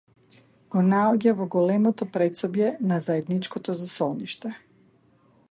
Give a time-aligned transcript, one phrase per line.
[0.75, 4.57] Го наоѓа во големото претсобје на заедничкото засолниште.